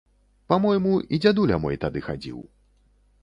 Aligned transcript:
Па-мойму, 0.51 0.93
і 1.13 1.19
дзядуля 1.25 1.59
мой 1.65 1.79
тады 1.83 1.99
хадзіў. 2.09 2.39